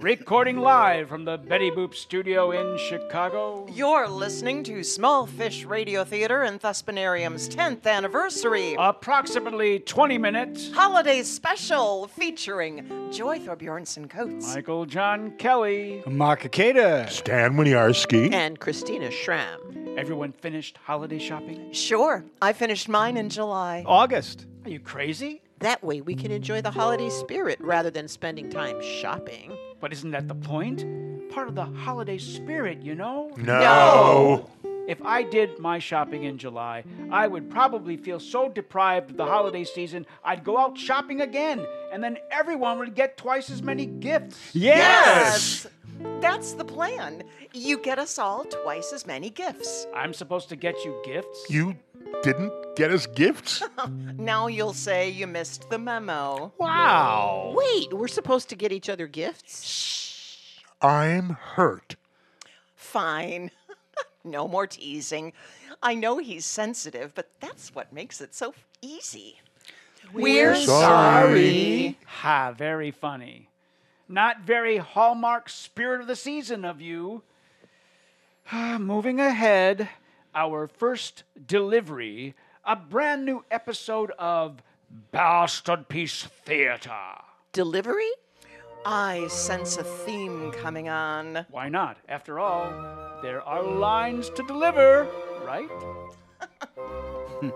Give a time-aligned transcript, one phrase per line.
[0.00, 3.66] Recording live from the Betty Boop studio in Chicago.
[3.70, 10.72] You're listening to Small Fish Radio Theater and Thespinarium's 10th anniversary Approximately 20 minutes.
[10.72, 14.54] holiday special featuring Joy Thorbjornson Coates.
[14.54, 16.02] Michael John Kelly.
[16.06, 17.10] Mark Akeda.
[17.10, 18.32] Stan Winiarski.
[18.32, 19.60] and Christina Schramm.
[19.98, 21.72] Everyone finished holiday shopping?
[21.72, 23.84] Sure, I finished mine in July.
[23.86, 24.46] August.
[24.64, 25.42] Are you crazy?
[25.58, 29.52] That way we can enjoy the holiday spirit rather than spending time shopping.
[29.80, 30.84] But isn't that the point?
[31.30, 33.30] Part of the holiday spirit, you know?
[33.36, 34.50] No.
[34.86, 39.24] If I did my shopping in July, I would probably feel so deprived of the
[39.24, 43.86] holiday season, I'd go out shopping again, and then everyone would get twice as many
[43.86, 44.50] gifts.
[44.52, 45.66] Yes.
[46.20, 47.22] That's the plan.
[47.52, 49.86] You get us all twice as many gifts.
[49.94, 51.46] I'm supposed to get you gifts?
[51.48, 51.76] You
[52.22, 53.62] didn't get us gifts?
[54.16, 56.52] Now you'll say you missed the memo.
[56.58, 57.54] Wow.
[57.56, 59.64] Wait, we're supposed to get each other gifts?
[59.64, 60.60] Shh.
[60.82, 61.96] I'm hurt.
[62.74, 63.50] Fine.
[64.24, 65.32] no more teasing.
[65.82, 69.40] I know he's sensitive, but that's what makes it so easy.
[70.12, 71.98] We're sorry.
[72.06, 73.49] Ha, very funny.
[74.10, 77.22] Not very hallmark spirit of the season of you.
[78.52, 79.88] Moving ahead,
[80.34, 84.64] our first delivery, a brand new episode of
[85.12, 86.90] Bastard Piece Theater.
[87.52, 88.10] Delivery?
[88.84, 91.46] I sense a theme coming on.
[91.48, 91.96] Why not?
[92.08, 92.68] After all,
[93.22, 95.06] there are lines to deliver,
[95.44, 95.70] right?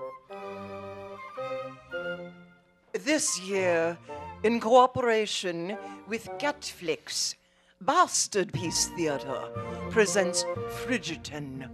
[3.05, 3.99] This year,
[4.45, 5.75] in cooperation
[6.07, 7.35] with Getflix,
[7.81, 9.49] Bastard Piece Theater
[9.91, 10.45] presents
[10.85, 11.71] Frigiton.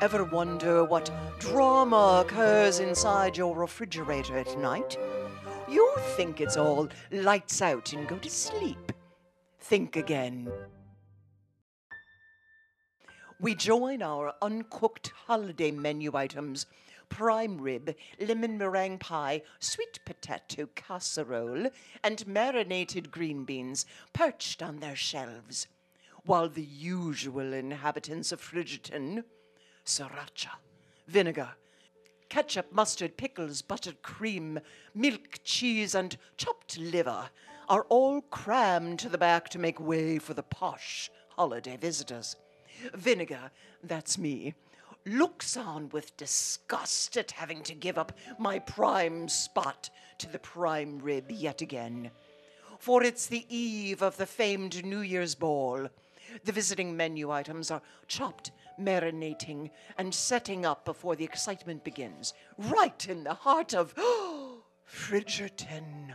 [0.00, 4.96] Ever wonder what drama occurs inside your refrigerator at night?
[5.68, 8.90] You think it's all lights out and go to sleep.
[9.60, 10.50] Think again.
[13.42, 16.64] We join our uncooked holiday menu items
[17.14, 21.70] prime rib, lemon meringue pie, sweet potato casserole,
[22.02, 25.68] and marinated green beans perched on their shelves,
[26.26, 29.22] while the usual inhabitants of Frigiton
[29.86, 30.50] sriracha,
[31.06, 31.50] vinegar,
[32.28, 34.58] ketchup, mustard, pickles, buttered cream,
[34.92, 37.30] milk, cheese, and chopped liver
[37.68, 42.34] are all crammed to the back to make way for the posh holiday visitors.
[42.92, 43.52] Vinegar,
[43.84, 44.54] that's me,
[45.06, 50.98] looks on with disgust at having to give up my prime spot to the prime
[50.98, 52.10] rib yet again.
[52.78, 55.88] For it's the eve of the famed New Year's ball.
[56.44, 58.50] The visiting menu items are chopped,
[58.80, 63.94] marinating, and setting up before the excitement begins, right in the heart of
[64.88, 66.14] Frigerton.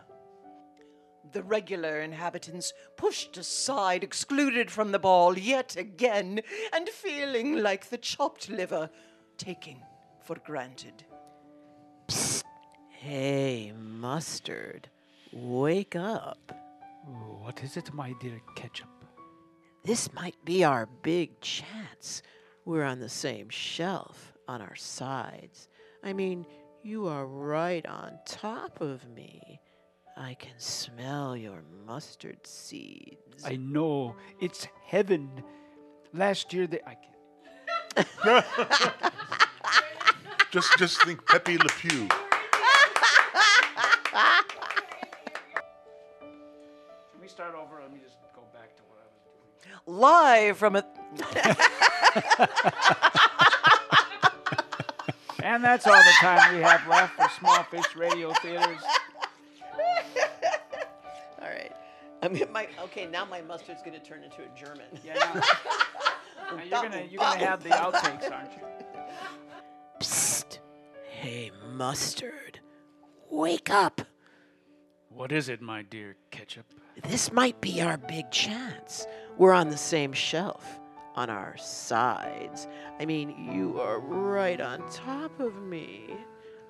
[1.32, 6.42] The regular inhabitants pushed aside, excluded from the ball yet again,
[6.74, 8.90] and feeling like the chopped liver
[9.38, 9.82] taking
[10.24, 11.06] for granted.
[12.08, 12.44] Psst.
[12.90, 14.90] Hey, mustard,
[15.32, 16.52] wake up.
[17.06, 18.90] What is it, my dear ketchup?
[19.84, 22.22] This might be our big chance.
[22.66, 25.70] We're on the same shelf, on our sides.
[26.04, 26.46] I mean,
[26.84, 29.60] you are right on top of me.
[30.20, 33.46] I can smell your mustard seeds.
[33.46, 35.30] I know, it's heaven.
[36.14, 36.82] Last year they.
[36.86, 36.98] I
[37.96, 38.46] can't.
[40.52, 41.90] Just just think Pepe Le Pew.
[41.92, 42.10] Can
[47.22, 47.80] we start over?
[47.80, 49.14] Let me just go back to what I was
[49.64, 49.78] doing.
[49.86, 50.84] Live from a.
[55.42, 58.82] And that's all the time we have left for Small Fish Radio Theaters.
[62.22, 62.32] Right.
[62.32, 64.86] I'm gonna, my, okay, now my mustard's going to turn into a German.
[65.04, 65.34] Yeah, now,
[66.56, 68.64] now you're gonna you're gonna have the outtakes, aren't you?
[70.00, 70.60] Psst.
[71.10, 72.60] Hey, mustard,
[73.30, 74.02] wake up.
[75.10, 76.66] What is it, my dear ketchup?
[77.04, 79.06] This might be our big chance.
[79.38, 80.80] We're on the same shelf,
[81.16, 82.68] on our sides.
[83.00, 86.14] I mean, you are right on top of me.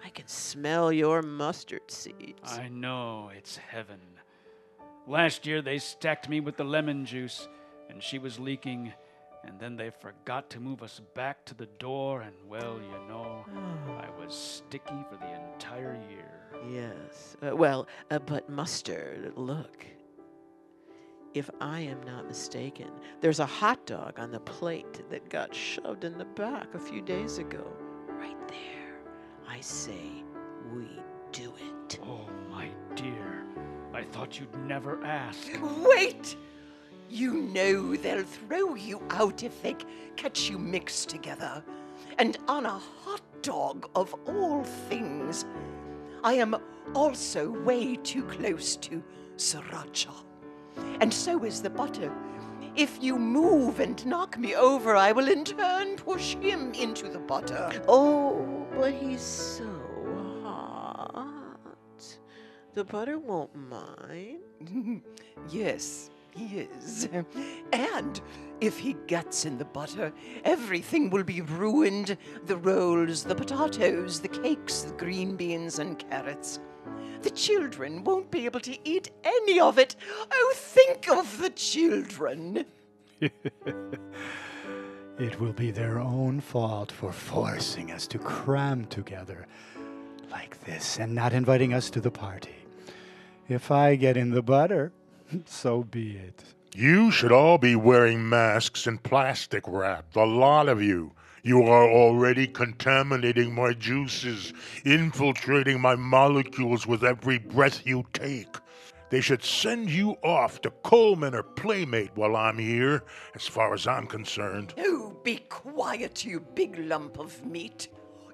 [0.03, 2.57] I can smell your mustard seeds.
[2.57, 3.99] I know it's heaven.
[5.09, 7.47] Last year they stacked me with the lemon juice,
[7.89, 8.93] and she was leaking,
[9.43, 13.43] and then they forgot to move us back to the door, and well, you know,
[13.87, 16.29] I was sticky for the entire year.
[16.71, 17.35] Yes.
[17.41, 19.83] Uh, well, uh, but mustard, look.
[21.33, 26.03] If I am not mistaken, there's a hot dog on the plate that got shoved
[26.03, 27.65] in the back a few days ago.
[28.07, 28.99] Right there.
[29.47, 30.23] I say
[30.71, 30.87] we
[31.31, 31.99] do it.
[32.03, 33.43] Oh, my dear,
[33.99, 35.49] I thought you'd never ask.
[35.83, 36.37] Wait!
[37.09, 39.75] You know they'll throw you out if they
[40.15, 41.61] catch you mixed together.
[42.17, 45.43] And on a hot dog of all things,
[46.23, 46.55] I am
[46.95, 49.03] also way too close to
[49.35, 50.13] sriracha.
[51.01, 52.09] And so is the butter.
[52.77, 57.19] If you move and knock me over, I will in turn push him into the
[57.19, 57.83] butter.
[57.89, 59.78] Oh, but he's so
[62.79, 64.39] The butter won't mind.
[65.49, 67.09] Yes, he is.
[67.73, 68.21] And
[68.61, 70.13] if he gets in the butter,
[70.45, 76.61] everything will be ruined the rolls, the potatoes, the cakes, the green beans, and carrots.
[77.21, 79.97] The children won't be able to eat any of it.
[80.31, 82.63] Oh, think of the children.
[85.19, 89.47] It will be their own fault for forcing us to cram together
[90.31, 92.58] like this and not inviting us to the party.
[93.49, 94.91] If I get in the butter,
[95.45, 96.43] so be it.
[96.75, 101.13] You should all be wearing masks and plastic wrap, the lot of you.
[101.41, 104.53] You are already contaminating my juices,
[104.85, 108.55] infiltrating my molecules with every breath you take.
[109.09, 113.03] They should send you off to Coleman or Playmate while I'm here,
[113.33, 114.75] as far as I'm concerned.
[114.77, 117.87] Oh, be quiet, you big lump of meat.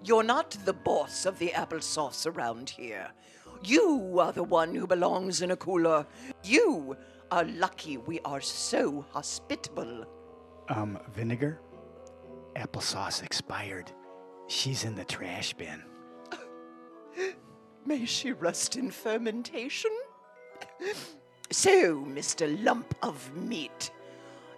[0.03, 3.11] You're not the boss of the applesauce around here.
[3.65, 6.05] You are the one who belongs in a cooler.
[6.43, 6.95] You
[7.31, 10.05] are lucky we are so hospitable.
[10.69, 11.59] Um, vinegar?
[12.55, 13.91] Applesauce expired.
[14.47, 15.81] She's in the trash bin.
[17.85, 19.91] May she rest in fermentation?
[21.51, 22.63] So, Mr.
[22.63, 23.91] Lump of Meat,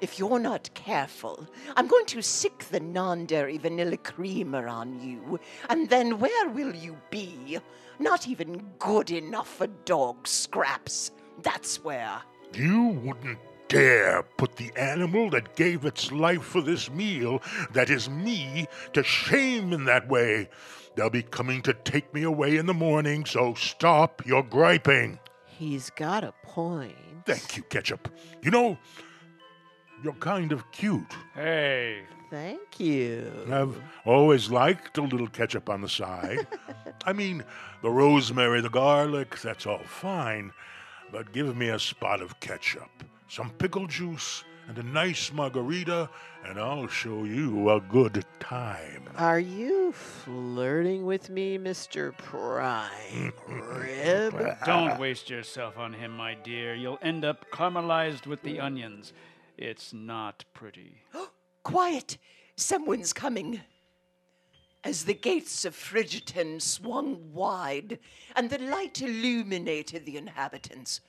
[0.02, 5.40] if you're not careful, I'm going to sick the non dairy vanilla creamer on you,
[5.70, 7.60] and then where will you be?
[8.00, 11.12] Not even good enough for dog scraps.
[11.42, 12.22] That's where.
[12.54, 17.42] You wouldn't dare put the animal that gave its life for this meal,
[17.74, 20.50] that is me, to shame in that way.
[20.96, 25.20] They'll be coming to take me away in the morning, so stop your griping.
[25.46, 26.96] He's got a point.
[27.26, 28.10] Thank you, Ketchup.
[28.42, 28.78] You know,
[30.04, 31.14] you're kind of cute.
[31.34, 33.32] Hey, Thank you.
[33.50, 36.46] I've always liked a little ketchup on the side.
[37.06, 37.44] I mean,
[37.82, 40.52] the rosemary, the garlic, that's all fine.
[41.10, 42.90] But give me a spot of ketchup,
[43.30, 46.10] some pickle juice, and a nice margarita,
[46.46, 49.04] and I'll show you a good time.
[49.16, 52.16] Are you flirting with me, Mr.
[52.18, 54.58] Prime Rib?
[54.66, 56.76] don't waste yourself on him, my dear.
[56.76, 59.14] You'll end up caramelized with the onions.
[59.58, 61.02] It's not pretty.
[61.64, 62.18] Quiet!
[62.56, 63.62] Someone's coming.
[64.84, 68.00] As the gates of Frigiton swung wide
[68.36, 71.02] and the light illuminated the inhabitants,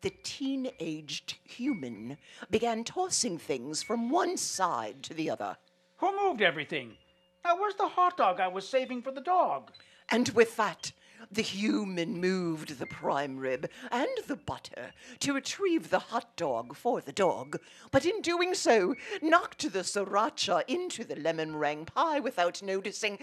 [0.00, 2.18] the teen aged human
[2.50, 5.56] began tossing things from one side to the other.
[5.98, 6.96] Who moved everything?
[7.44, 9.70] Now, where's the hot dog I was saving for the dog?
[10.08, 10.92] And with that,
[11.30, 17.00] the human moved the prime rib and the butter to retrieve the hot dog for
[17.00, 17.58] the dog,
[17.90, 23.18] but in doing so, knocked the sriracha into the lemon meringue pie without noticing,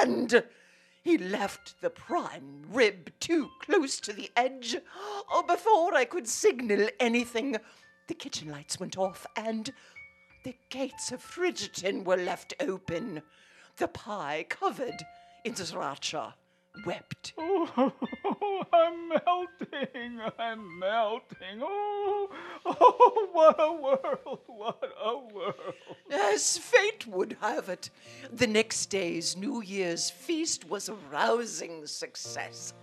[0.00, 0.44] and
[1.02, 4.76] he left the prime rib too close to the edge.
[5.30, 7.56] Oh, before I could signal anything,
[8.08, 9.72] the kitchen lights went off and
[10.44, 13.22] the gates of Frigiton were left open.
[13.76, 15.04] The pie covered
[15.44, 16.34] in sriracha
[16.86, 17.32] wept.
[17.76, 20.20] Oh, I'm melting.
[20.38, 21.60] I'm melting.
[21.62, 22.30] Oh,
[22.66, 24.40] oh, what a world.
[24.46, 25.74] What a world.
[26.10, 27.90] As fate would have it,
[28.32, 32.74] the next day's New Year's feast was a rousing success.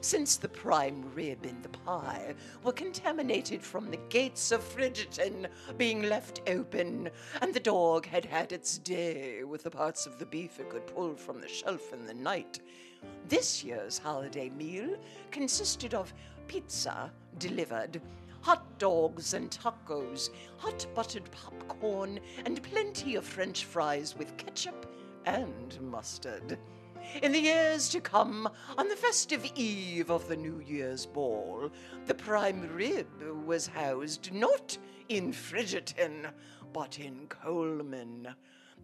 [0.00, 5.46] Since the prime rib and the pie were contaminated from the gates of Frigiton
[5.78, 10.26] being left open, and the dog had had its day with the parts of the
[10.26, 12.60] beef it could pull from the shelf in the night,
[13.28, 14.96] this year's holiday meal
[15.30, 16.12] consisted of
[16.48, 18.00] pizza delivered,
[18.40, 24.92] hot dogs and tacos, hot buttered popcorn, and plenty of french fries with ketchup
[25.24, 26.58] and mustard.
[27.22, 31.70] In the years to come, on the festive eve of the New Year's ball,
[32.06, 33.06] the prime rib
[33.44, 34.76] was housed not
[35.08, 36.30] in Frigiton,
[36.72, 38.34] but in Coleman.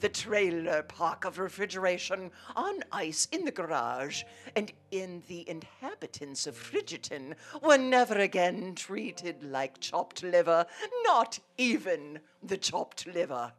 [0.00, 4.24] The trailer park of refrigeration on ice in the garage,
[4.56, 10.66] and in the inhabitants of Frigiton were never again treated like chopped liver,
[11.04, 13.52] not even the chopped liver.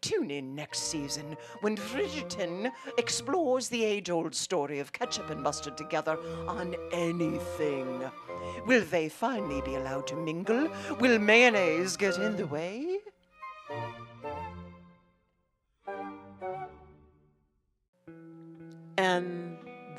[0.00, 5.76] Tune in next season when Bridgerton explores the age old story of ketchup and mustard
[5.76, 8.02] together on anything.
[8.66, 10.70] Will they finally be allowed to mingle?
[10.98, 12.91] Will mayonnaise get in the way?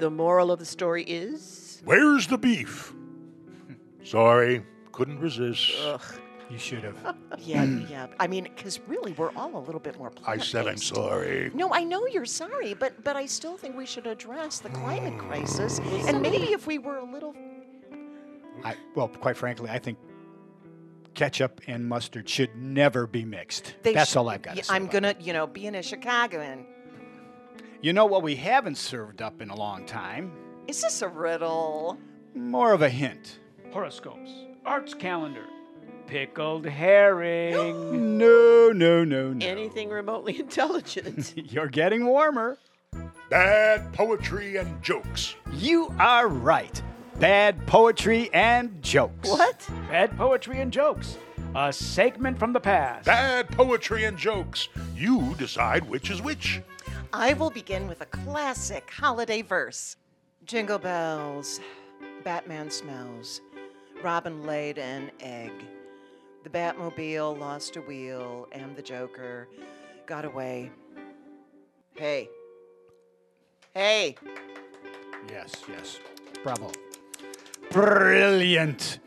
[0.03, 1.81] The moral of the story is?
[1.85, 2.93] Where's the beef?
[4.03, 5.71] Sorry, couldn't resist.
[5.81, 6.01] Ugh.
[6.49, 7.15] You should have.
[7.39, 8.07] Yeah, yeah.
[8.19, 10.11] I mean, because really, we're all a little bit more.
[10.25, 11.51] I said I'm sorry.
[11.53, 15.13] No, I know you're sorry, but but I still think we should address the climate
[15.13, 15.27] hmm.
[15.27, 15.79] crisis.
[16.07, 17.35] And maybe if we were a little
[18.63, 19.97] I, well, quite frankly, I think
[21.15, 23.75] ketchup and mustard should never be mixed.
[23.83, 24.75] They That's sh- all I've got to Yeah, say.
[24.75, 26.65] I'm about gonna, you know, being a Chicagoan.
[27.83, 27.87] It.
[27.87, 30.31] You know what we haven't served up in a long time?
[30.67, 31.97] Is this a riddle?
[32.33, 33.39] More of a hint.
[33.71, 34.31] Horoscopes,
[34.65, 35.45] arts calendar,
[36.07, 38.17] pickled herring.
[38.23, 39.45] No, no, no, no.
[39.45, 41.33] Anything remotely intelligent.
[41.51, 42.57] You're getting warmer.
[43.29, 45.35] Bad poetry and jokes.
[45.53, 46.81] You are right.
[47.19, 49.29] Bad poetry and jokes.
[49.29, 49.67] what?
[49.89, 51.17] Bad poetry and jokes.
[51.55, 53.05] A segment from the past.
[53.05, 54.69] Bad poetry and jokes.
[54.95, 56.61] You decide which is which.
[57.15, 59.97] I will begin with a classic holiday verse.
[60.45, 61.59] Jingle bells,
[62.23, 63.39] Batman smells,
[64.01, 65.51] Robin laid an egg.
[66.43, 69.47] The Batmobile lost a wheel, and the Joker
[70.07, 70.71] got away.
[71.93, 72.29] Hey.
[73.75, 74.15] Hey.
[75.29, 75.99] Yes, yes.
[76.43, 76.71] Bravo.
[77.69, 78.97] Brilliant.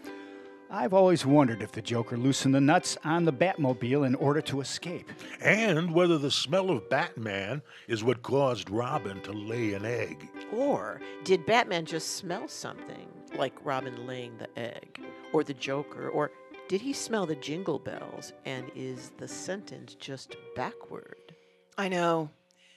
[0.68, 4.61] I've always wondered if the Joker loosened the nuts on the Batmobile in order to
[4.61, 5.08] escape.
[5.40, 10.28] And whether the smell of Batman is what caused Robin to lay an egg.
[10.52, 13.06] Or did Batman just smell something,
[13.37, 15.00] like Robin laying the egg,
[15.32, 16.32] or the Joker, or
[16.68, 21.35] did he smell the jingle bells and is the sentence just backward?
[21.78, 22.30] I know.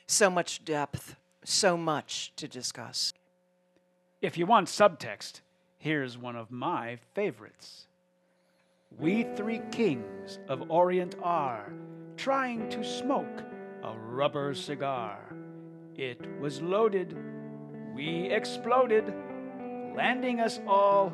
[0.06, 3.14] So much depth, so much to discuss.
[4.22, 5.42] If you want subtext,
[5.80, 7.88] here's one of my favorites.
[9.00, 11.72] We three kings of Orient are
[12.18, 13.44] trying to smoke
[13.84, 15.18] a rubber cigar.
[15.96, 17.18] It was loaded,
[17.96, 19.14] we exploded,
[19.96, 21.14] landing us all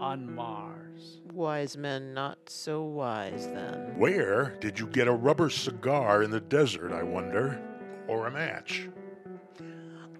[0.00, 1.20] on Mars.
[1.32, 3.98] Wise men not so wise then.
[3.98, 7.60] Where did you get a rubber cigar in the desert, I wonder?
[8.06, 8.88] Or a match?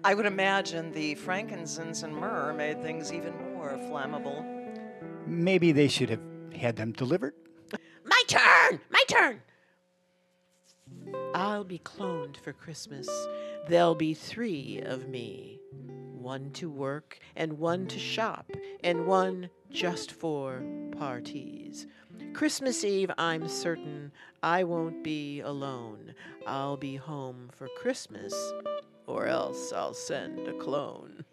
[0.03, 4.45] I would imagine the frankincense and myrrh made things even more flammable.
[5.27, 6.21] Maybe they should have
[6.55, 7.33] had them delivered.
[8.05, 8.79] My turn!
[8.89, 9.41] My turn!
[11.33, 13.09] I'll be cloned for Christmas.
[13.67, 15.59] There'll be three of me
[16.25, 18.51] one to work, and one to shop,
[18.83, 20.63] and one just for
[20.97, 21.85] parties.
[22.33, 26.15] Christmas Eve, I'm certain I won't be alone.
[26.47, 28.33] I'll be home for Christmas,
[29.05, 31.25] or else I'll send a clone.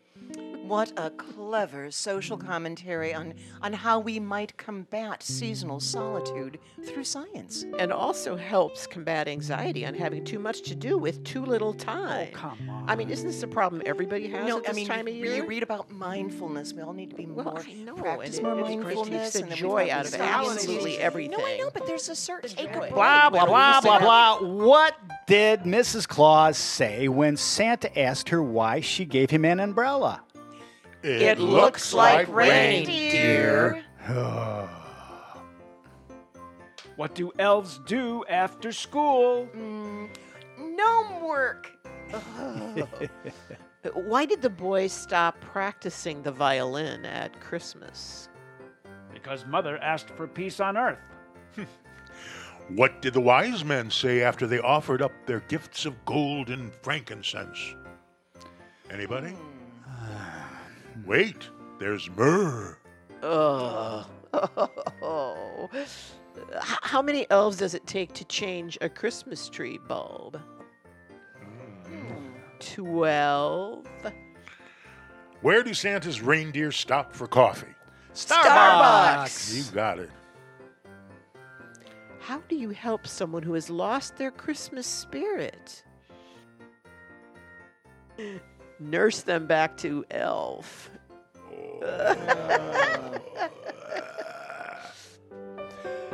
[0.73, 7.67] What a clever social commentary on, on how we might combat seasonal solitude through science.
[7.79, 12.29] And also helps combat anxiety on having too much to do with too little time.
[12.33, 12.89] Oh, come on.
[12.89, 15.13] I mean, isn't this a problem everybody has no, at this I mean, time of
[15.13, 15.37] year?
[15.37, 16.73] you read about mindfulness.
[16.73, 19.33] We all need to be well, more I know, practice and more it, it mindfulness.
[19.35, 21.37] takes the and joy out of absolutely everything.
[21.37, 22.63] No, I know, but there's a certain joy.
[22.63, 24.39] acre Blah, blah, blah, blah, blah.
[24.39, 26.09] What did Mrs.
[26.09, 30.23] Claus say when Santa asked her why she gave him an umbrella?
[31.03, 33.85] It looks like reindeer.
[36.97, 39.49] What do elves do after school?
[39.57, 40.11] Mm,
[40.59, 41.73] gnome work.
[43.95, 48.29] Why did the boys stop practicing the violin at Christmas?
[49.13, 50.99] Because mother asked for peace on earth.
[52.69, 56.73] What did the wise men say after they offered up their gifts of gold and
[56.73, 57.75] frankincense?
[58.89, 59.35] Anybody?
[59.85, 60.39] Hmm.
[61.07, 62.79] Wait, there's myrrh.
[63.23, 64.07] Ugh.
[65.03, 65.69] Oh.
[66.61, 70.41] How many elves does it take to change a Christmas tree bulb?
[72.61, 73.87] Twelve.
[75.43, 77.67] Where do Santa's reindeer stop for coffee?
[78.15, 79.55] Starbucks.
[79.55, 80.11] You got it.
[82.21, 85.83] How do you help someone who has lost their Christmas spirit?
[88.83, 90.91] Nurse them back to elf.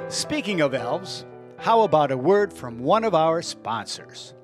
[0.08, 1.24] Speaking of elves,
[1.56, 4.34] how about a word from one of our sponsors?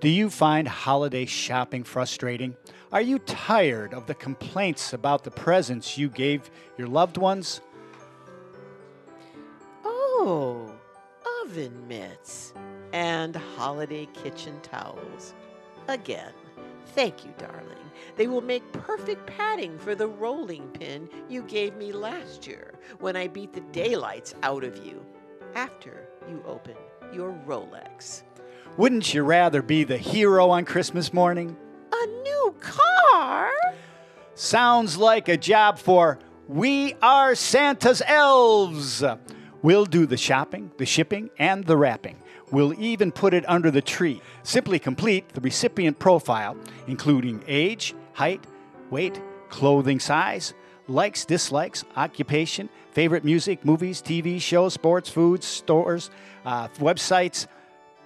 [0.00, 2.56] Do you find holiday shopping frustrating?
[2.92, 7.60] Are you tired of the complaints about the presents you gave your loved ones?
[9.84, 10.72] Oh,
[11.42, 12.54] oven mitts
[12.92, 15.34] and holiday kitchen towels.
[15.88, 16.32] Again,
[16.94, 17.64] thank you, darling.
[18.16, 23.16] They will make perfect padding for the rolling pin you gave me last year when
[23.16, 25.04] I beat the daylights out of you
[25.54, 26.74] after you open
[27.12, 28.22] your Rolex.
[28.76, 31.56] Wouldn't you rather be the hero on Christmas morning?
[31.92, 33.50] A new car?
[34.34, 39.02] Sounds like a job for We Are Santa's Elves.
[39.62, 42.22] We'll do the shopping, the shipping, and the wrapping.
[42.50, 44.22] We'll even put it under the tree.
[44.42, 48.44] Simply complete the recipient profile, including age, height,
[48.90, 50.54] weight, clothing size,
[50.86, 56.10] likes, dislikes, occupation, favorite music, movies, TV shows, sports, foods, stores,
[56.44, 57.46] uh, websites,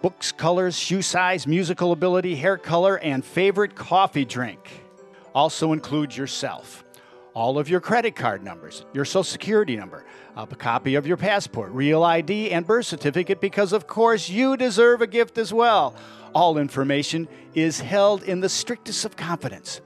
[0.03, 4.85] books, colors, shoe size, musical ability, hair color, and favorite coffee drink.
[5.35, 6.85] Also include yourself.
[7.35, 10.05] All of your credit card numbers, your social security number,
[10.37, 15.01] a copy of your passport, real ID, and birth certificate because, of course, you deserve
[15.01, 15.95] a gift as well.
[16.35, 19.81] All information is held in the strictest of confidence,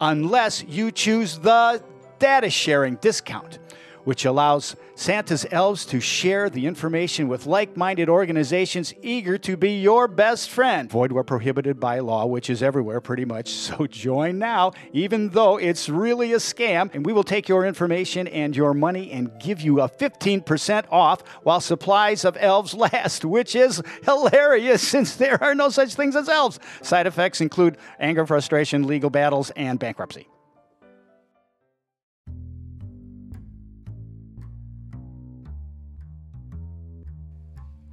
[0.00, 1.82] unless you choose the
[2.18, 3.58] data sharing discount,
[4.04, 9.80] which allows Santa's elves to share the information with like minded organizations eager to be
[9.80, 10.90] your best friend.
[10.90, 13.50] Void where prohibited by law, which is everywhere pretty much.
[13.70, 18.26] So join now, even though it's really a scam, and we will take your information
[18.26, 23.54] and your money and give you a 15% off while supplies of elves last, which
[23.54, 26.58] is hilarious since there are no such things as elves.
[26.82, 30.26] Side effects include anger, frustration, legal battles, and bankruptcy.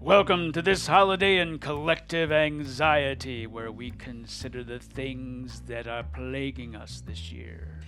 [0.07, 6.77] Welcome to this holiday in collective anxiety, where we consider the things that are plaguing
[6.77, 7.81] us this year.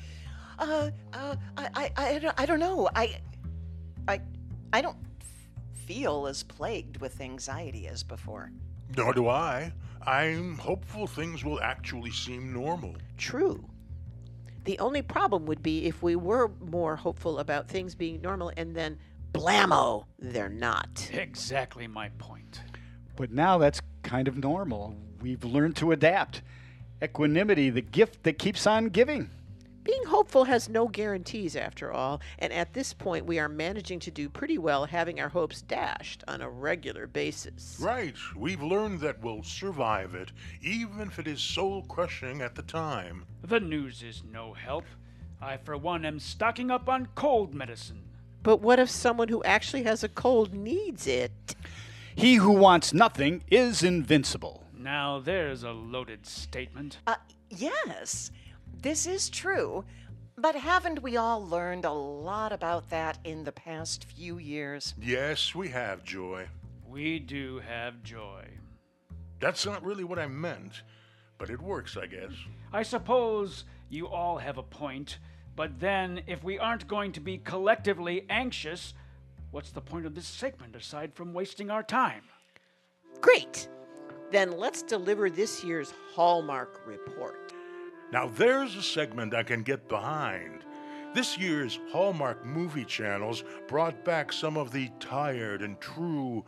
[0.59, 2.89] Uh, uh, I, I, I, don't- I don't know.
[2.93, 3.21] I,
[4.09, 4.19] I,
[4.73, 4.97] I don't
[5.85, 8.51] feel as plagued with anxiety as before.
[8.97, 9.71] Nor do I.
[10.05, 12.97] I'm hopeful things will actually seem normal.
[13.17, 13.63] True.
[14.65, 18.75] The only problem would be if we were more hopeful about things being normal and
[18.75, 18.99] then
[19.39, 21.09] blammo, they're not.
[21.13, 22.61] Exactly my point.
[23.15, 24.95] But now that's kind of normal.
[25.21, 26.41] We've learned to adapt.
[27.01, 29.29] Equanimity, the gift that keeps on giving.
[29.83, 34.11] Being hopeful has no guarantees, after all, and at this point, we are managing to
[34.11, 37.77] do pretty well having our hopes dashed on a regular basis.
[37.81, 42.61] Right, we've learned that we'll survive it, even if it is soul crushing at the
[42.61, 43.25] time.
[43.41, 44.85] The news is no help.
[45.41, 48.08] I, for one, am stocking up on cold medicine.
[48.43, 51.55] But what if someone who actually has a cold needs it?
[52.15, 54.65] He who wants nothing is invincible.
[54.77, 56.99] Now, there's a loaded statement.
[57.05, 57.15] Uh,
[57.49, 58.31] yes,
[58.81, 59.83] this is true.
[60.37, 64.93] But haven't we all learned a lot about that in the past few years?
[65.01, 66.47] Yes, we have, Joy.
[66.89, 68.45] We do have joy.
[69.39, 70.81] That's not really what I meant,
[71.37, 72.31] but it works, I guess.
[72.73, 75.19] I suppose you all have a point,
[75.55, 78.93] but then if we aren't going to be collectively anxious,
[79.51, 82.23] what's the point of this segment aside from wasting our time?
[83.21, 83.67] Great!
[84.31, 87.53] Then let's deliver this year's Hallmark report.
[88.11, 90.63] Now there's a segment I can get behind.
[91.13, 96.45] This year's Hallmark movie channels brought back some of the tired and true.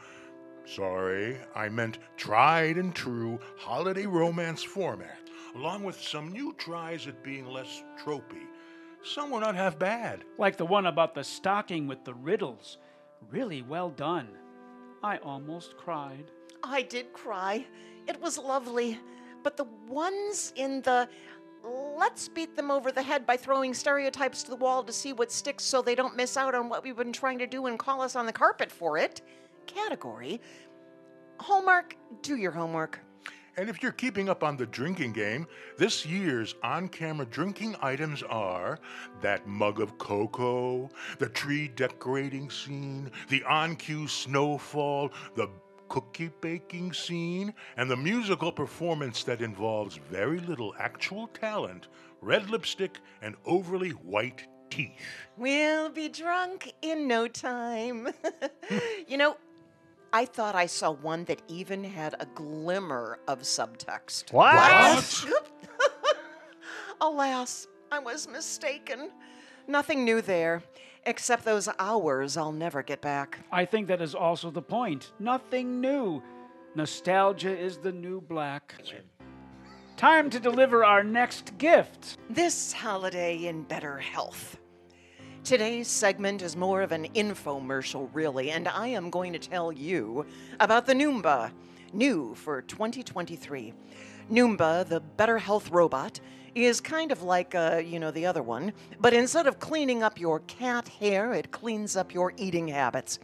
[0.65, 5.17] Sorry, I meant tried and true holiday romance format,
[5.55, 8.45] along with some new tries at being less tropey.
[9.03, 10.23] Some were not half bad.
[10.37, 12.77] Like the one about the stocking with the riddles.
[13.29, 14.27] Really well done.
[15.03, 16.25] I almost cried.
[16.63, 17.65] I did cry.
[18.07, 18.99] It was lovely.
[19.43, 21.09] But the ones in the
[21.63, 25.31] let's beat them over the head by throwing stereotypes to the wall to see what
[25.31, 28.01] sticks so they don't miss out on what we've been trying to do and call
[28.01, 29.21] us on the carpet for it
[29.67, 30.41] category.
[31.39, 32.99] Hallmark, do your homework.
[33.57, 35.45] And if you're keeping up on the drinking game,
[35.77, 38.79] this year's on camera drinking items are
[39.21, 45.49] that mug of cocoa, the tree decorating scene, the on cue snowfall, the
[45.89, 51.89] cookie baking scene, and the musical performance that involves very little actual talent,
[52.21, 54.91] red lipstick, and overly white teeth.
[55.35, 58.07] We'll be drunk in no time.
[59.07, 59.35] you know,
[60.13, 64.33] I thought I saw one that even had a glimmer of subtext.
[64.33, 65.25] What?
[67.01, 69.11] Alas, I was mistaken.
[69.67, 70.63] Nothing new there,
[71.05, 73.39] except those hours I'll never get back.
[73.51, 75.13] I think that is also the point.
[75.19, 76.21] Nothing new.
[76.75, 78.75] Nostalgia is the new black.
[79.95, 82.17] Time to deliver our next gift.
[82.29, 84.57] This holiday in better health.
[85.43, 90.27] Today's segment is more of an infomercial, really, and I am going to tell you
[90.59, 91.51] about the Noomba,
[91.93, 93.73] new for 2023.
[94.31, 96.19] Noomba, the better health robot,
[96.53, 100.19] is kind of like, uh, you know, the other one, but instead of cleaning up
[100.19, 103.17] your cat hair, it cleans up your eating habits.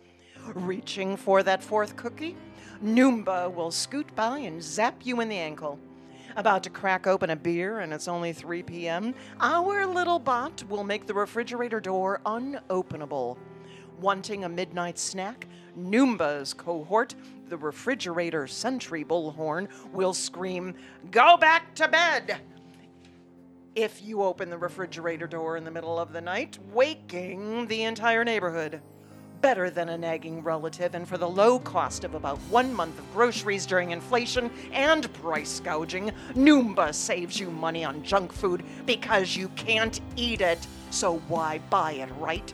[0.55, 2.35] Reaching for that fourth cookie?
[2.83, 5.79] Noomba will scoot by and zap you in the ankle.
[6.37, 10.83] About to crack open a beer and it's only 3 p.m., our little bot will
[10.83, 13.37] make the refrigerator door unopenable.
[13.99, 15.47] Wanting a midnight snack?
[15.75, 17.15] Noomba's cohort,
[17.49, 20.75] the refrigerator sentry bullhorn, will scream,
[21.09, 22.37] Go back to bed!
[23.73, 28.23] If you open the refrigerator door in the middle of the night, waking the entire
[28.23, 28.79] neighborhood
[29.47, 33.13] better than a nagging relative, and for the low cost of about one month of
[33.13, 39.47] groceries during inflation and price gouging, Noomba saves you money on junk food because you
[39.55, 40.67] can't eat it.
[40.89, 42.53] So why buy it, right?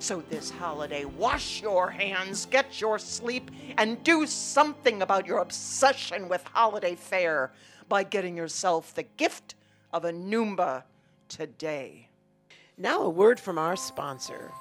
[0.00, 6.28] So this holiday, wash your hands, get your sleep, and do something about your obsession
[6.28, 7.52] with holiday fare
[7.88, 9.54] by getting yourself the gift
[9.94, 10.82] of a Noomba
[11.26, 12.10] today.
[12.76, 14.52] Now, a word from our sponsor.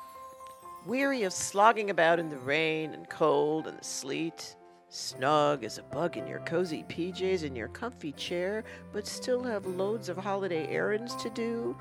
[0.86, 4.58] Weary of slogging about in the rain and cold and the sleet,
[4.90, 9.66] snug as a bug in your cozy PJs in your comfy chair, but still have
[9.66, 11.74] loads of holiday errands to do?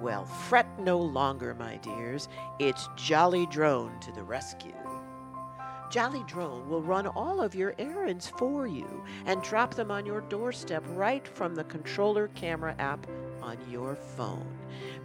[0.00, 2.28] Well, fret no longer, my dears.
[2.60, 4.72] It's Jolly Drone to the rescue.
[5.90, 10.20] Jolly Drone will run all of your errands for you and drop them on your
[10.20, 13.04] doorstep right from the controller camera app
[13.42, 14.46] on your phone.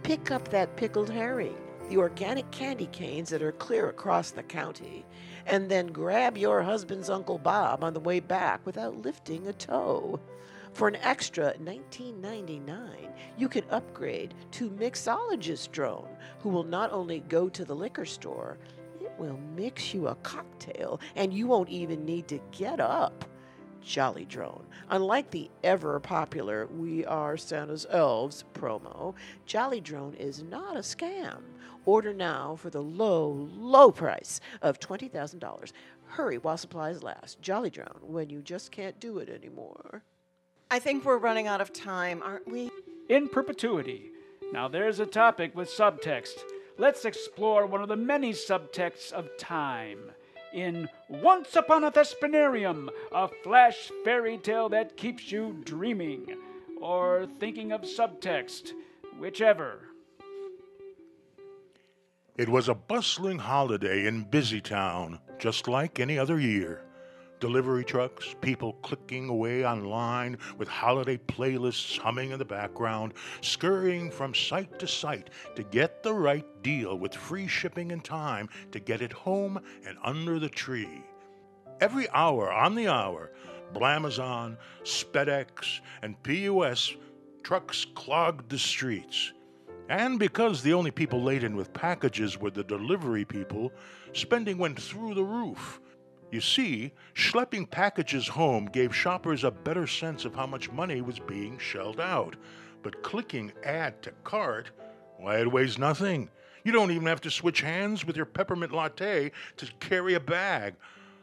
[0.04, 1.56] Pick up that pickled herring
[1.90, 5.04] the organic candy canes that are clear across the county,
[5.46, 10.20] and then grab your husband's Uncle Bob on the way back without lifting a toe.
[10.72, 17.48] For an extra $19.99, you can upgrade to Mixologist Drone, who will not only go
[17.48, 18.56] to the liquor store,
[19.00, 23.24] it will mix you a cocktail, and you won't even need to get up.
[23.82, 24.64] Jolly Drone.
[24.90, 29.14] Unlike the ever popular We Are Santa's Elves promo,
[29.46, 31.40] Jolly Drone is not a scam.
[31.86, 35.72] Order now for the low, low price of $20,000.
[36.06, 37.40] Hurry while supplies last.
[37.40, 40.02] Jolly Drone, when you just can't do it anymore.
[40.70, 42.70] I think we're running out of time, aren't we?
[43.08, 44.10] In perpetuity.
[44.52, 46.42] Now there's a topic with subtext.
[46.78, 49.98] Let's explore one of the many subtexts of time.
[50.52, 56.36] In Once Upon a Thespinarium, a flash fairy tale that keeps you dreaming,
[56.80, 58.72] or thinking of subtext,
[59.18, 59.89] whichever.
[62.40, 66.86] It was a bustling holiday in Busy Town, just like any other year.
[67.38, 74.34] Delivery trucks, people clicking away online with holiday playlists humming in the background, scurrying from
[74.34, 79.02] site to site to get the right deal with free shipping and time to get
[79.02, 81.02] it home and under the tree.
[81.82, 83.32] Every hour on the hour,
[83.74, 86.96] Blamazon, SpedEx, and PUS
[87.42, 89.34] trucks clogged the streets.
[89.90, 93.72] And because the only people laden with packages were the delivery people,
[94.12, 95.80] spending went through the roof.
[96.30, 101.18] You see, schlepping packages home gave shoppers a better sense of how much money was
[101.18, 102.36] being shelled out.
[102.84, 104.70] But clicking add to cart,
[105.16, 106.30] why, it weighs nothing.
[106.62, 110.76] You don't even have to switch hands with your peppermint latte to carry a bag.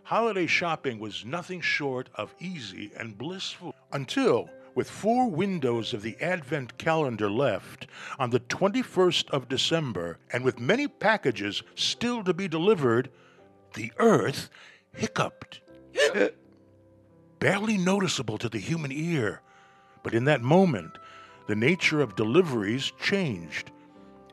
[0.03, 6.15] Holiday shopping was nothing short of easy and blissful until with four windows of the
[6.21, 7.87] Advent calendar left
[8.19, 13.09] on the 21st of December, and with many packages still to be delivered,
[13.73, 14.51] the earth
[14.93, 15.61] hiccuped.
[17.39, 19.41] Barely noticeable to the human ear,
[20.03, 20.99] but in that moment,
[21.47, 23.71] the nature of deliveries changed.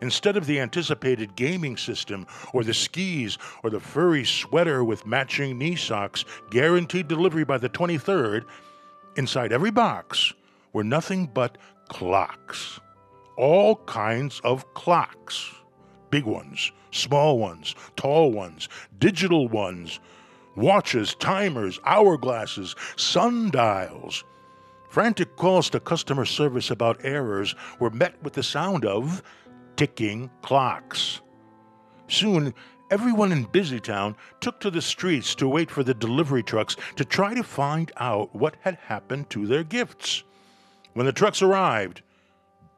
[0.03, 5.57] Instead of the anticipated gaming system, or the skis, or the furry sweater with matching
[5.57, 8.45] knee socks, guaranteed delivery by the 23rd,
[9.17, 10.33] Inside every box
[10.73, 11.57] were nothing but
[11.89, 12.81] clocks.
[13.37, 15.53] All kinds of clocks.
[16.11, 20.01] Big ones, small ones, tall ones, digital ones,
[20.57, 24.25] watches, timers, hourglasses, sundials.
[24.89, 29.23] Frantic calls to customer service about errors were met with the sound of
[29.77, 31.21] ticking clocks.
[32.09, 32.55] Soon,
[32.95, 37.35] Everyone in Busytown took to the streets to wait for the delivery trucks to try
[37.35, 40.23] to find out what had happened to their gifts.
[40.93, 42.03] When the trucks arrived,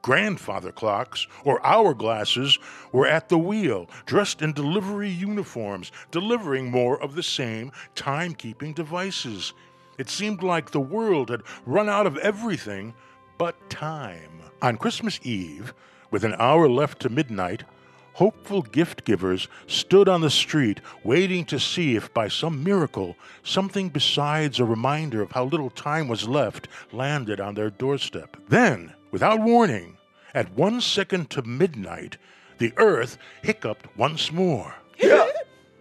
[0.01, 2.59] grandfather clocks or hourglasses
[2.93, 9.53] were at the wheel, dressed in delivery uniforms, delivering more of the same timekeeping devices.
[9.99, 12.95] It seemed like the world had run out of everything
[13.37, 14.41] but time.
[14.63, 15.75] On Christmas Eve,
[16.11, 17.65] with an hour left to midnight,
[18.17, 23.91] Hopeful gift givers stood on the street waiting to see if by some miracle something
[23.91, 28.39] besides a reminder of how little time was left landed on their doorstep.
[28.49, 29.99] Then, without warning,
[30.33, 32.17] at one second to midnight,
[32.57, 34.75] the earth hiccuped once more.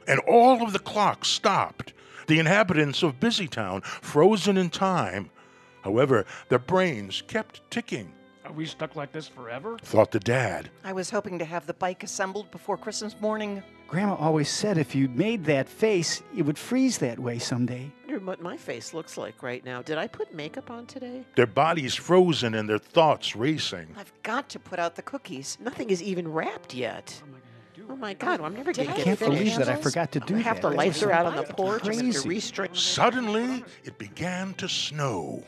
[0.06, 1.94] and all of the clocks stopped.
[2.28, 5.30] The inhabitants of Busytown frozen in time.
[5.86, 8.12] However, their brains kept ticking,
[8.46, 9.78] Are we stuck like this forever?
[9.80, 10.70] thought the dad.
[10.84, 13.64] I was hoping to have the bike assembled before Christmas morning.
[13.88, 17.92] Grandma always said if you made that face, it would freeze that way someday.
[18.08, 19.82] wonder what my face looks like right now.
[19.82, 21.24] Did I put makeup on today?
[21.36, 23.88] Their bodies frozen and their thoughts racing.
[23.98, 25.58] I've got to put out the cookies.
[25.60, 27.22] Nothing is even wrapped yet.
[27.90, 29.76] Oh my God, I'm never Did going I to I get can't believe that I
[29.76, 30.70] forgot to do Half that.
[30.70, 31.84] the lights are out on the so porch.
[31.88, 32.30] I have to Crazy.
[32.30, 32.76] restring.
[32.76, 35.44] Suddenly, it began to snow.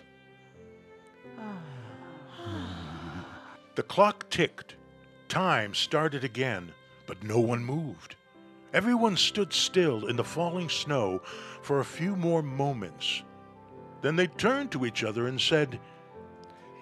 [3.77, 4.75] The clock ticked.
[5.29, 6.71] Time started again,
[7.05, 8.15] but no one moved.
[8.73, 11.21] Everyone stood still in the falling snow
[11.61, 13.21] for a few more moments.
[14.01, 15.79] Then they turned to each other and said,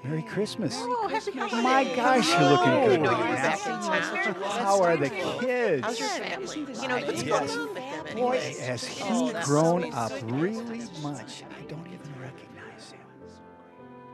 [0.05, 0.73] Merry Christmas.
[0.77, 3.01] Oh, happy Oh my gosh, you're looking good.
[3.01, 4.35] no, you're back in town.
[4.61, 5.83] How are the kids?
[5.83, 6.59] How's your family?
[6.81, 7.55] You know, it's Yes.
[7.55, 8.55] going Boy, Anyway.
[8.61, 11.43] has he Oh, grown up really much.
[11.59, 12.14] I don't even recognize him.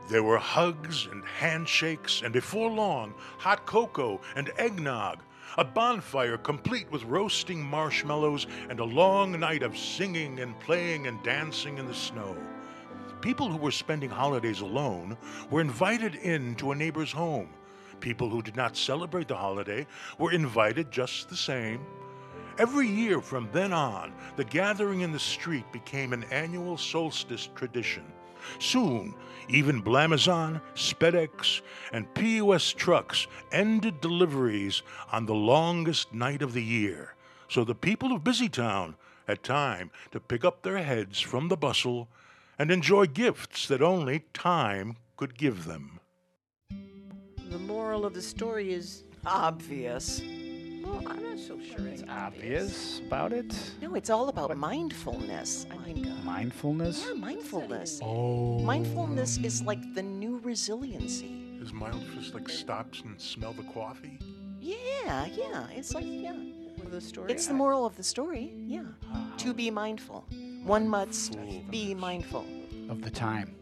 [0.08, 5.20] There were hugs and handshakes, and before long, hot cocoa and eggnog,
[5.58, 11.22] a bonfire complete with roasting marshmallows, and a long night of singing and playing and
[11.22, 12.36] dancing in the snow.
[13.20, 15.16] People who were spending holidays alone
[15.50, 17.48] were invited in to a neighbor's home.
[18.00, 19.86] People who did not celebrate the holiday
[20.18, 21.80] were invited just the same.
[22.58, 28.04] Every year from then on, the gathering in the street became an annual solstice tradition.
[28.58, 29.14] Soon,
[29.48, 31.60] even Blamazon, SpedEx,
[31.92, 37.14] and PUS trucks ended deliveries on the longest night of the year,
[37.48, 38.94] so the people of Busytown
[39.26, 42.08] had time to pick up their heads from the bustle
[42.58, 46.00] and enjoy gifts that only time could give them.
[47.50, 50.20] The moral of the story is, obvious.
[50.92, 52.10] Well, I'm not so sure it's obvious.
[53.00, 53.54] Obvious about it?
[53.80, 55.66] No, it's all about mindfulness.
[55.70, 56.06] I think.
[56.06, 57.04] uh, Mindfulness?
[57.06, 58.00] Yeah, mindfulness.
[58.02, 58.58] Oh.
[58.60, 61.56] Mindfulness is like the new resiliency.
[61.58, 64.18] His mindfulness like stops and smell the coffee.
[64.60, 65.66] Yeah, yeah.
[65.74, 66.34] It's like, yeah.
[66.84, 67.32] Of the story.
[67.32, 68.52] It's the moral of the story.
[68.66, 68.82] Yeah.
[69.38, 70.24] To be mindful.
[70.64, 71.36] One must
[71.70, 72.44] be mindful
[72.88, 73.54] Of the time.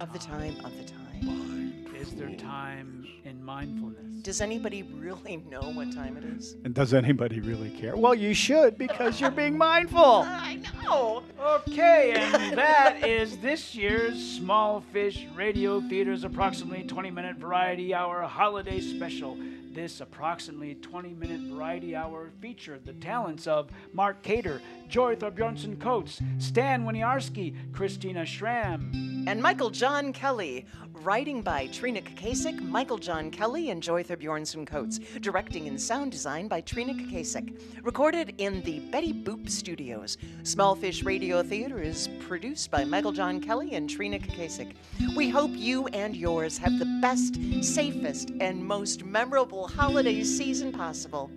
[0.00, 1.61] of the time, of the time.
[2.02, 4.22] Is there time in mindfulness?
[4.22, 6.56] Does anybody really know what time it is?
[6.64, 7.96] And does anybody really care?
[7.96, 10.00] Well, you should because you're being mindful.
[10.26, 11.22] I know.
[11.40, 18.22] Okay, and that is this year's Small Fish Radio Theater's approximately 20 minute variety hour
[18.22, 19.38] holiday special.
[19.72, 26.20] This approximately 20 minute variety hour featured the talents of Mark Cater, Joy Thorbjornsen Coates,
[26.36, 29.24] Stan Winiarski, Christina Schramm.
[29.26, 30.66] And Michael John Kelly.
[31.02, 34.98] Writing by Trina Kakasik, Michael John Kelly, and Joy Bjornson Coates.
[35.20, 37.58] Directing and sound design by Trina Kakasik.
[37.82, 40.18] Recorded in the Betty Boop Studios.
[40.42, 44.74] Small Fish Radio Theater is produced by Michael John Kelly and Trina Kakasik.
[45.16, 51.30] We hope you and yours have the best, safest, and most memorable holiday season possible.